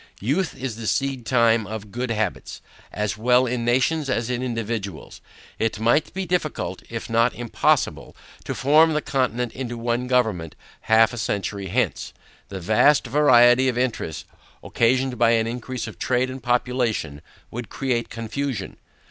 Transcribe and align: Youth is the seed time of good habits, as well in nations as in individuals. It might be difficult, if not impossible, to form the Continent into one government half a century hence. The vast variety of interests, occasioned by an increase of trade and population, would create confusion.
Youth 0.19 0.55
is 0.57 0.77
the 0.77 0.87
seed 0.87 1.27
time 1.27 1.67
of 1.67 1.91
good 1.91 2.09
habits, 2.09 2.59
as 2.91 3.19
well 3.19 3.45
in 3.45 3.63
nations 3.63 4.09
as 4.09 4.31
in 4.31 4.41
individuals. 4.41 5.21
It 5.59 5.79
might 5.79 6.11
be 6.15 6.25
difficult, 6.25 6.81
if 6.89 7.07
not 7.07 7.35
impossible, 7.35 8.15
to 8.45 8.55
form 8.55 8.93
the 8.95 9.03
Continent 9.03 9.51
into 9.53 9.77
one 9.77 10.07
government 10.07 10.55
half 10.89 11.13
a 11.13 11.19
century 11.19 11.67
hence. 11.67 12.13
The 12.49 12.59
vast 12.59 13.05
variety 13.05 13.67
of 13.69 13.77
interests, 13.77 14.25
occasioned 14.63 15.19
by 15.19 15.33
an 15.33 15.45
increase 15.45 15.85
of 15.85 15.99
trade 15.99 16.31
and 16.31 16.41
population, 16.41 17.21
would 17.51 17.69
create 17.69 18.09
confusion. 18.09 18.77